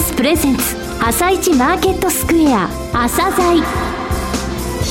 [0.00, 3.62] スプレゼンツ朝一マーケットスクエア朝鮮。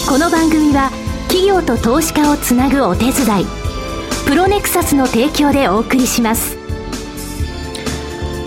[0.08, 0.92] この番組は
[1.28, 3.46] 企業と投資家をつなぐお手伝い
[4.28, 6.58] プロネクサスの提供でお送りします。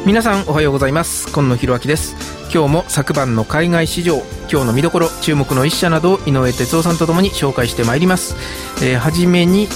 [0.06, 1.32] 皆さんおはようございます。
[1.32, 2.14] 今野博明です。
[2.54, 4.22] 今日も昨晩の海外市場
[4.53, 8.37] 今日の見どころ注目の一社などを井上哲夫さんとともに紹介してまいります、
[8.85, 9.67] えー、初めに、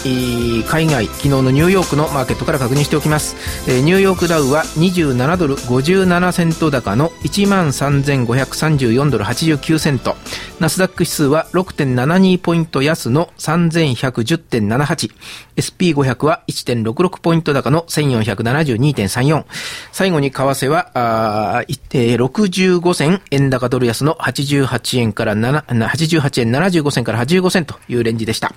[0.68, 3.36] 海外昨日のニューヨークのマーケットから確認しておきます、
[3.70, 10.14] えー、ニューヨークダウは27ドル57セント高の1万3534ドル89セント。
[10.58, 15.12] ナスダック指数は6.72ポイント安の3110.78
[15.56, 19.44] SP500 は1.66ポイント高の1472.34
[19.92, 28.52] 最後に為替はあ、えー、65銭円高ドル安の88円から7、88円75銭から85銭というレンジでした。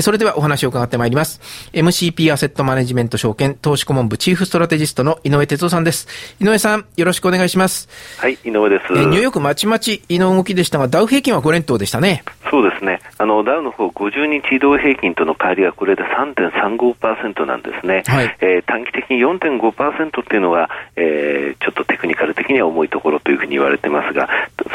[0.00, 1.40] それではお話を伺ってまいります。
[1.72, 6.08] MCP アセットマネジメント証券投資顧問部チーフストラテジストの井上哲夫さんです。
[6.40, 7.88] 井上さん、よろしくお願いします。
[8.18, 8.92] はい、井上です。
[8.92, 12.24] ニューヨークまちまちの動きでしたが、ダウ平均は5連投でしたね。
[12.50, 13.00] そうですね。
[13.18, 18.02] あの、ダウの方、50日移動平均との乖離がこれで3.35%なんですね。
[18.06, 24.28] はい、えー、短期的に4.5%っていうのは、えー、ちょっとテクニカル的には重いところというふうに言われてますが、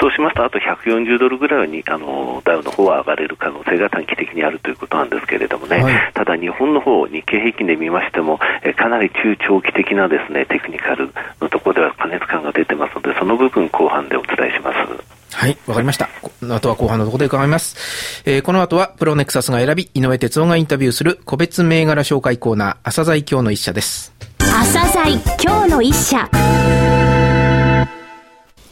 [0.04, 11.10] そうしますと、あと140ドルぐらいにあのダウの方は上がれる可能性が短期的にあるということなんですけれどもね、はい、ただ日本の方日経平均で見ましても、えかなり中長期的なですねテクニカル
[11.40, 15.38] のところでは過熱感が出てますので、その部分、後半でお伝えします。
[15.38, 16.10] はい、わかりました。
[16.22, 18.24] この後は後半のところで伺います。
[18.26, 24.14] えー、この後はプロネクサスが選び、井上哲夫がインタビューする個別銘柄紹介コーナー、朝鮮今日の一社です。
[24.40, 26.30] 朝鮮今日の一社。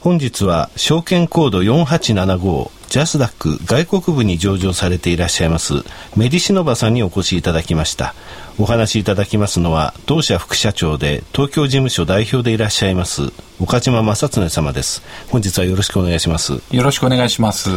[0.02, 5.75] 本日は証券コード4875ジャスダック外国部に上場されていらっしゃいます
[6.17, 8.16] メディシノバさんにお越しいただきました。
[8.59, 15.03] お話しいただきますのは当社副社長で東京事務所代表でいらっしゃいます岡島正恒様です。
[15.29, 16.61] 本日はよろしくお願いします。
[16.72, 17.69] よろしくお願いします、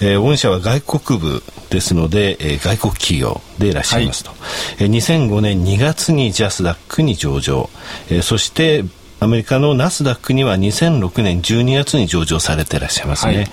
[0.00, 4.38] えー、御社は外国部ですので、えー、外国企業でいらっしゃいますと、はい、
[4.78, 7.68] えー、2005年2月にジャスダックに上場、
[8.10, 8.84] えー、そして
[9.24, 13.48] アメリカのナスダックには2006年12月に上場されていらっしゃいますね、はい、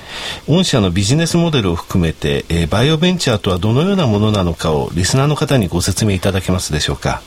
[0.49, 7.21] 御社のビジネスモデルを含めて、えー、バイオベンチャーとはどのようなものなのかをリスナーの方にご説明いただけますでしょうか？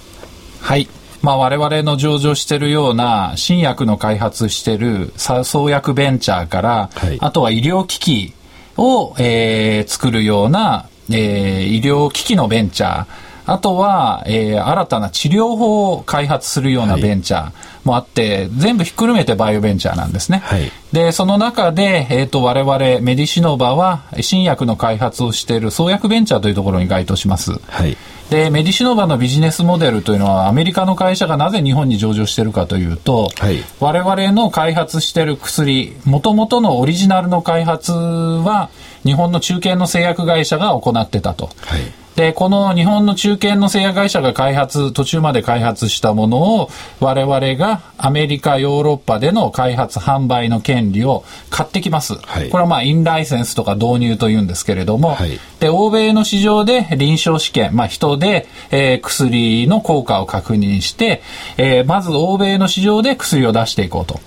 [0.60, 0.88] はい。
[1.22, 8.34] まあ、我々の上場しているような新薬の開発している創薬ベンチャーから、はい、あとは医療機器
[8.77, 17.53] を、えー、作るような、えー、医療機器のベンチャーあとは、えー、新たな治療法を開発するようなベンチャー
[17.84, 20.38] もあって、はい、全部ひっくるめてバイオベンチャーなんですね。
[20.44, 27.53] はい、で、その中で、えっ、ー、と、我々、メディシノバは、新薬の開発をしている創薬ベンチャーというところに該当します。
[27.69, 27.97] はい、
[28.31, 38.71] で、メディシノバのビジネスモデルというのは、アメリカの会社がなぜ日本に上場しているかというと、はい、我々の開発している薬、もともとのオリジナルの開発は、
[39.04, 41.50] 日本の中堅の製薬会社が行ってたと。
[41.66, 46.71] はいで、この日本の中堅の製薬会社が開発、途中まで開発したものを、
[47.01, 52.15] 我々がアメリカ、ヨーロッパでの開発、販売の権利を買ってきます。
[52.15, 61.21] はい、これはまあ、インライセンスとか導入というんですけれども、はい、で、欧米の市場で臨床試験、まあ、人で、えー、薬の効果を確認して、
[61.57, 64.21] えー、まず欧米の市場で薬を出していこうと。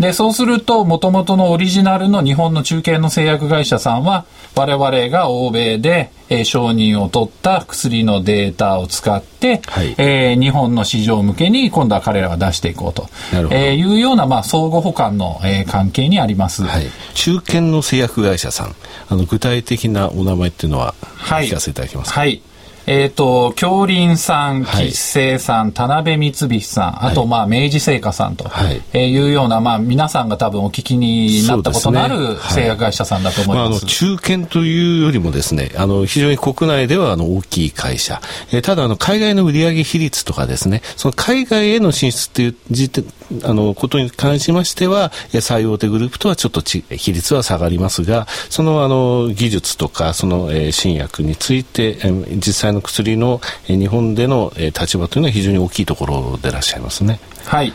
[0.00, 13.08] で、そうすると、もともとのオリジナルの日本の中堅の製薬会社さんは、我々が欧米で、えー、承認を取った薬のデータを使って、はい、えー、日本の市場向けに今度は彼らは出していこうと。
[13.50, 18.74] えー、いうような、まあ、相互補完の、えー、関係にあります、はい、中堅の製薬会社さん。
[19.08, 22.42] あの具体的なお名前っていうのは聞かせていただけますか、はい、はい
[22.88, 28.82] えっ、ー、と、京林さん、吉星さん、田辺三菱さん、あと、まあ、明治製菓さんと、い。
[28.94, 33.68] えいうような、まあ、皆さんが多分お聞きになったことのある製薬会社さんだと思います。
[33.68, 38.22] まあ、あの中堅というよりもですね、あの、非常に国内ではあの大きい会社、
[38.52, 43.04] えー、ただ、あの、海外の売上比率とかですね、その海外への進出という時点、
[43.44, 57.20] あの、ことに関しましては、最大手グループとはちょっとち比率は下がりますが、その、あの、技術とか、その、えー、新薬について、えー、実際の薬の、えー、日本での、えー、立場というのは非常に大きいところでいらっしゃいますね。
[57.44, 57.72] はい。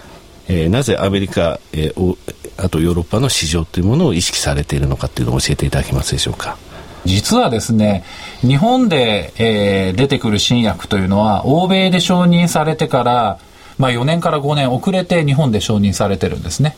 [0.48, 2.18] えー、なぜアメリカ、えー、お
[2.58, 6.58] あとヨーロッパの市場というものを意識されているのかというのを教えていただけますでしょうか。
[7.06, 8.04] 実はですね、
[8.42, 13.40] 日本で、えー、出てくる新薬というのは、欧米で承認されてから、
[13.78, 16.76] まあ、4年から5年遅れて日本で承認されてるんですね。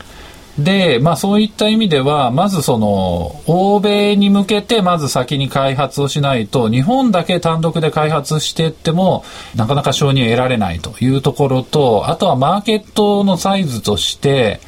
[0.58, 9.26] で、まあそういった意味では、まずその、欧米に向けてまず先に開発をしないと、日本だけ単独で開発していっても、
[9.56, 14.62] なかなか承認を得られないというところと、あとはマーケットのサイズとして、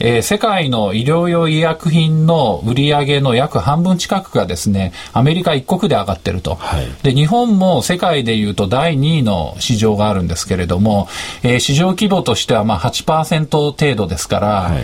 [0.00, 6.56] えー、世界の医療用医薬品の売り上げの約半分近くがですね、アメリカ一国で上がってると。
[6.56, 11.08] はい、で、日本も世界でいうと第2位の市場があるんですけれども、
[11.42, 14.78] えー、市場規模としてはまあ8%程度ですから、は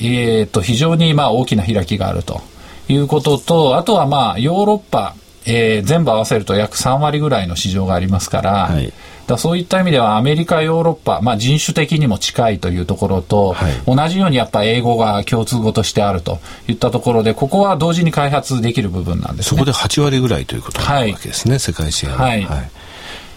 [0.00, 2.40] い、えっ、と、非常にまあ大きな開きがあると。
[2.90, 5.14] いうことと、あとはまあヨーロッパ、
[5.44, 8.92] えー、全部合わせると約3割ぐらいの市場がありますから、はい
[9.28, 22.70] だそういった意味ではアメリカ、ヨーロッパ、まあ、人種的にも近いというところと、はい、同じようにやっぱ英語が共通語としてあるといったところで、ここは同時に開発できる部分なんです、ね、そこで8割ぐらいということなわけですね、はい、世界シェアはい、はい、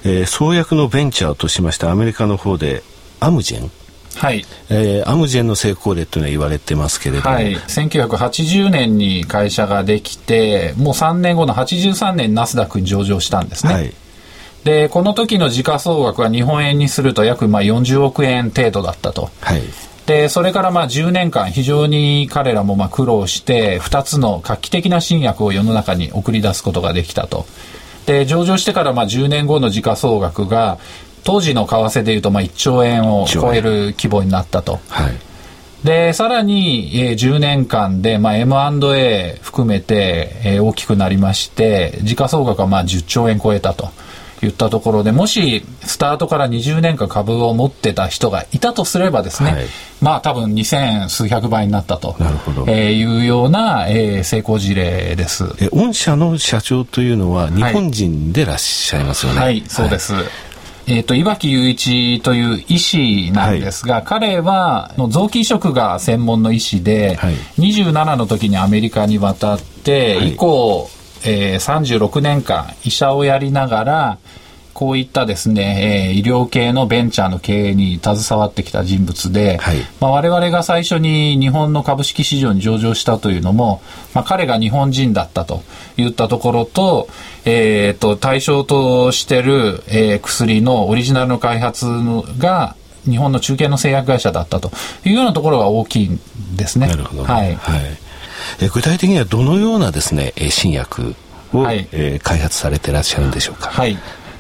[0.06, 2.84] えー、創薬のベンチャーとしましてアメリカの方で
[3.20, 3.72] アムジェン。
[4.16, 4.46] はい。
[4.70, 13.94] えー、アムジェンの成功例というのは言われてますけれども、はい、1980年に会社ができてもう3年後の83年ナスダックに上場したんですね、はい、
[14.63, 19.30] で、この時の時価総額は日本円にすると約まあ40億円程度だったと。
[19.42, 19.62] はい。
[20.06, 27.46] で、それからまあ10年間非常に彼らもまあ苦労して2つの画期的な新薬を世の中に送り出すことができたと。
[28.06, 30.78] で、上場してからまあ10年後の時価総額が
[31.24, 34.80] 当時の為替でいうとまあ1兆円を超える規模になったと。
[34.90, 35.31] はい。
[35.84, 43.90] で、さらに、えー、10年間で、まあ、M&A 含めて、えー、大きくなりまして、時価総額はまあ10兆円超えたと。
[44.42, 49.66] 言ったところでもしスタートから20年間株を持ってた人がいたとすればですね、はい、
[50.02, 55.46] まあ多分2000数百倍になったとなるほど、えー、いうような、えー、成功事例です。
[55.60, 59.40] え御社の社長というのは日本人でいらっしゃいますよね。
[59.40, 60.14] はい、はい、そうです。
[60.14, 60.26] はい。
[60.88, 70.90] えっ、ー、と、岩木雄一という医師なんですが、はい、彼は臓器移植が専門の医師で、はい、27の時にアメリカに渡って、はい、以降、
[71.24, 74.18] えー、36年間医者をやりながら、
[74.74, 79.78] こういったですね、えー、医療系のベンチャーの経営に携わってきた人物で、はい。
[80.00, 83.82] まあ、我々が最初に日本の株式市場に上場したというのも、
[84.14, 85.64] まあ、彼が日本人だったと
[85.98, 87.08] いったところと、
[87.46, 91.86] えー、と対象としてる、えー、薬のオリジナルの開発
[92.40, 94.72] が日本の中堅の製薬会社だったと
[95.06, 96.20] いうようなところが大きいん
[96.56, 96.88] ですね。
[96.88, 98.11] なるほど、はい、はい
[98.59, 101.15] え具体的にはどのようなですね新薬
[101.53, 103.69] を、はい、えー、開発されていらっしゃるんでしょうか？
[103.69, 103.98] はい。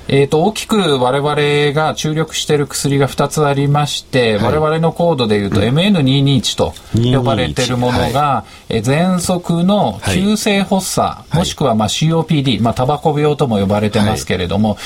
[0.07, 14.77] えーと、大きく我々が注力している薬が2つありまして、はい、我々のコードでいうと MN221 と呼ばれているものが、はい、え喘息の急性発作、はい、もしくはまあ COPD、まあ、タバコ病とも呼ばれてますけれども、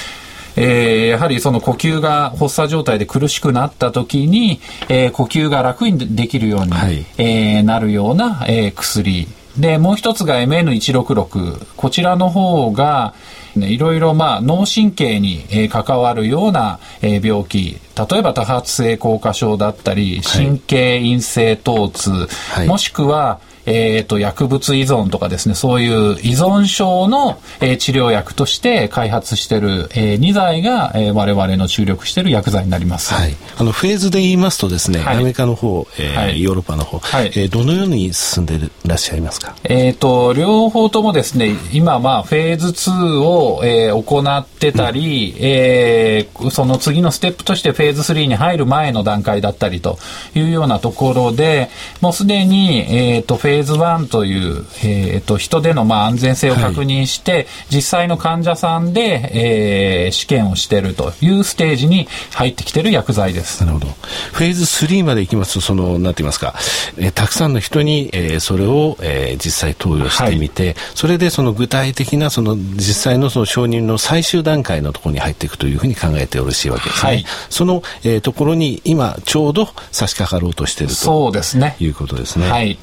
[0.56, 4.60] えー、やはりその呼吸が発作状態で苦しくなった時に、
[4.90, 9.28] えー、呼吸が楽にできるように、はい、えー、なるような、えー、薬。
[9.58, 13.14] でもう一つが MN166 こちらの方が
[13.56, 17.80] ね、いろいろまあ脳神経に、えー、関わるような、えー、病気。
[18.10, 49.98] 例えば多発性硬化症だったり神経陰性疼痛、はい、もしくはえーと、薬物依存とかですねそういう依存症の、えー、治療薬として開発している、えー、2剤が、えー、我々の注力している薬剤になります、はい、あのフェーズで言いますとですね、はい、アメリカの方、えー、はい、ヨーロッパの方、はい、えー、どのように進んでいらっしゃいますか、えーと、両方ともですね今、まあ、フェーズ2を、えー、行ってたり、うん、えー、その次のステップとしてフェーズ3に入る前の段階だったりと
[50.36, 51.70] いうようなところで
[52.02, 52.86] もうすでに、
[53.16, 63.64] えーと、フェーズェーズ1という、えーと、人でのまあ安全性を確認して、はい、実際の患者さんで、えー、試験をしているというステージに入ってきている薬剤です。
[63.66, 63.88] なるほど。
[64.34, 66.56] フェーズ3までいきますと、その、なんて言いますか、
[66.98, 77.12] えー、たくさんの人に、えー、それを、えー、実際投与してみて、はい、それでその具体的なその実際のその承認の最終段階のところに入っていくというふうに考えてよろしいわけですね。
[77.12, 81.76] はい、その、えー、ところに今ちょうど差し掛かろうとしているとそうですね。
[81.80, 82.50] いうことですね。
[82.50, 82.78] はい。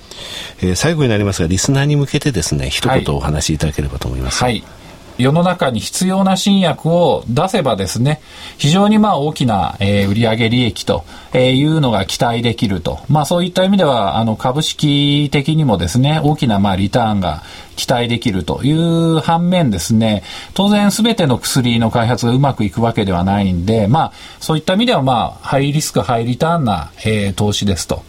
[0.61, 4.43] えー、最後になりますがリスナーに向けてですね一言お話しいただければと思います。
[4.43, 4.83] はい、はい
[5.19, 8.21] 世の中に必要な新薬を出せばですね、
[8.59, 11.05] 非常にまあ大きな、えー、売上利益と
[11.35, 13.01] いうのが期待できると。
[13.09, 17.43] まあそういった意味では、あの株式的にもですね、大きなまあリターンが
[17.77, 20.23] 期待できるという反面ですね、
[20.55, 28.03] 当然すべての薬の開発がうまくいくわけではないんで、まあそういった意味ではまあハイリスクハイリターンな、えー、投資ですと。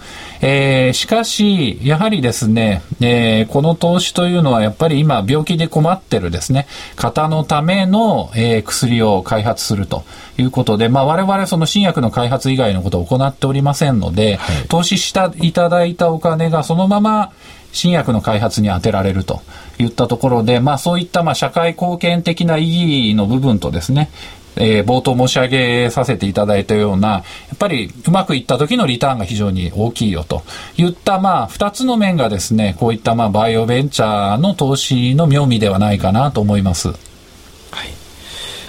[0.45, 10.03] えー、しかし、やはりですね、えー、この投資というのはやっぱり今病気で困ってるですね、方のための、えー、薬を開発すると
[10.37, 17.31] いうことで、まあ我々その新薬の開発以外のことを行っておりませんので、はい、投資したいただいたお金がそのまま
[17.71, 19.41] 新薬の開発に充てられると
[19.79, 24.09] いったところで、まあそういったまあ社会貢献的な意義の部分とですね、
[24.55, 27.23] えー、冒頭申し上げさせていただいたような、や
[27.55, 30.43] っぱりうまくいった時のリターンが非常に大きいよと
[30.77, 36.89] いった、まあ、二つの面がですね、こういったまあ、バイオベンチャーの投資の妙味ではないかなと思います。
[36.89, 36.97] はい。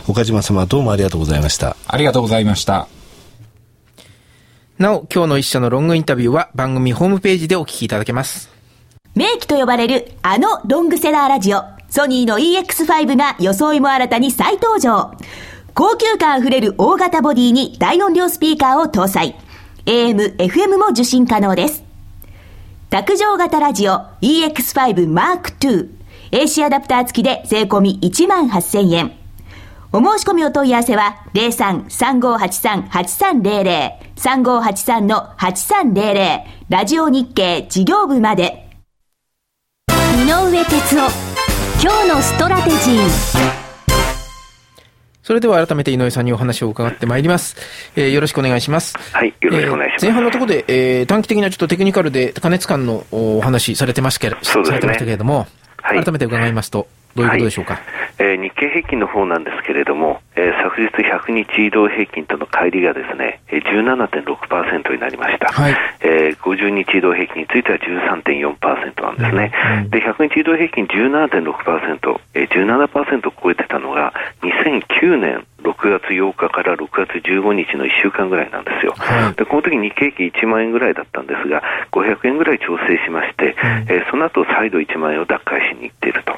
[0.09, 1.77] 岡島様、どうもありがとうございました。
[1.87, 2.89] ありがとうございました。
[4.79, 8.51] なお、今日の一社のロングインタビューは番組ホームページでお聞きいただけます。
[9.15, 15.13] 名機と呼ばれるあのロングセラーラジオ、ソニーの EX5 が装いも新たに再登場。
[15.75, 19.35] 高級感あふれる大型ボディに大音量スピーカーを搭載。
[19.87, 21.83] AM、FM も受信可能です。
[22.91, 25.89] 卓上型ラジオ EX5 Mark II。
[26.31, 29.17] AC アダプター付きで税込1万8000円。
[29.93, 38.71] お申し込みお問い合わせは03-3583-8300 3583-8300ラジオ日経事業部まで。
[39.89, 39.93] 井
[40.27, 41.11] 上哲夫
[41.83, 43.64] 今日のストラテジー
[45.25, 47.57] それでは改めて井上さんにお話を伺ってまいります。
[47.97, 48.95] えー、よろしくお願いします。
[48.99, 50.05] はい、よろしくお願いします。
[50.05, 55.47] えー、前半のところで、えー、短期的なちょっとテクニカルで加熱感のお話されてましたけれども、
[55.79, 57.75] はい、改めて伺いますと、どういうことでしょうか？
[57.75, 57.83] はい。
[58.19, 69.53] えー、日経平均の方なんですけれども、えー、昨日100日移動平均との乖離がですね、えー、17.6%になりました、はい、えー、50日移動平均については13.4%なんですね、
[69.83, 83.53] うん、で100日移動平均17.6%、えー、17%を超えてたのが2009年6月8日から6月15日の1週間ぐらいなんですよ、はい、でこの時日経平均1万円ぐらいだったんですが500円ぐらい調整しまして、うん、
[83.89, 86.35] えー、その後再度1万円を奪回しに行っていると。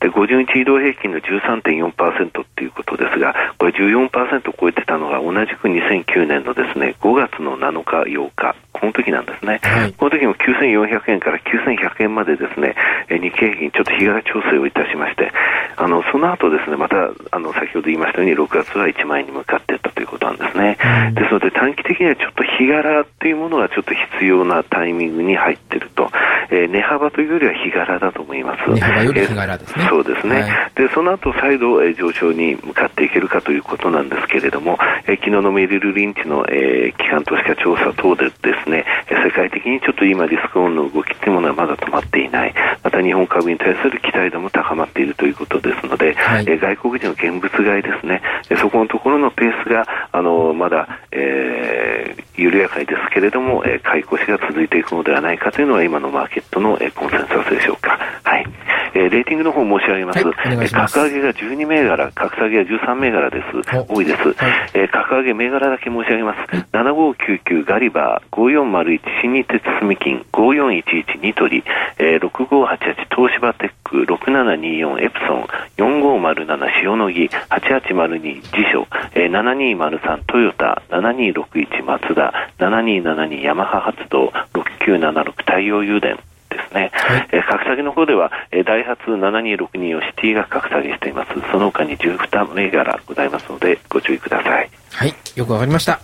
[0.00, 8.56] で50日移動平均の13.4%っていうことですがこれ14%を超えてたのが同じく2009年のですね5月の7日8日。
[8.80, 12.74] この時なんですね、はい、この時も9400円から9100円までですね
[13.10, 15.30] 日経平均ちょっと日柄調整をいたしまして
[15.76, 16.96] あのその後ですねまた
[17.30, 26.08] あの先ほど言いましたように6月は1万円に向かってということなんですね、うん、ですので短期的にはちょっと日柄っていうものがちょっと必要なタイミングに入っていると、
[26.48, 28.70] えー、値幅というよりは日柄だと思います。
[28.70, 42.54] 値幅より日柄ですね、そうですね、はい、でその後再度、えー、上昇に向かっていけるかということなんですけれども、えー、昨日のメリル・リンチの、えー、機関投資家調査等でですね世界的にちょっと今リスクオンの動きっていうものはまだ止まっていない。
[42.82, 57.98] また日本株に対する期待度も高まっているということですので、はい、えー、外国人の現物買いですね、えそこのところのペースがあのまだ、えー、緩やかにですけれども、えー、買い越しが続いていくのではないかというのは今のマーケットの、えー、コンセンサスでしょうか。
[58.24, 60.24] はいえー、レーティングの方申し上げます。
[60.24, 63.86] はい、ます格上げが12銘柄、格下げが13銘柄です。
[63.88, 64.22] 多いです。
[64.22, 64.34] はい、
[64.74, 66.56] えー、格上げ銘柄だけ申し上げます。
[66.56, 71.64] はい、7599ガリバー、5401新日鉄住金、5411ニトリ、
[71.98, 86.29] えー、6588東芝テック、6724エプソン、4507塩野義、8802辞書、えー、7203トヨタ、7261マツダ、7272ヤマハ発動、6976太陽油田、
[86.70, 91.32] ですね、はい、えー、格下げの方では、えー、ダイハツ7262をシティが格下げしています。
[91.50, 94.70] その他に12銘柄ございますのでご注意ください。
[94.92, 95.14] はい。
[95.34, 96.00] よくわかりました。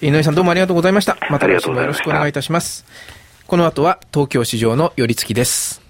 [0.00, 1.16] 井上さんどうもありがとうございました。
[1.30, 2.86] また来週もよろしくお願いいたします。
[3.46, 5.82] この後は東京市場の寄り付きです。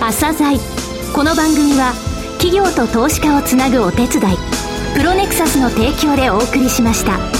[0.00, 0.58] 朝鮮
[1.14, 1.92] この番組は
[2.38, 4.36] 企業と投資家をつなぐお手伝い
[4.96, 7.39] プロネクサスの提供でお送りしました。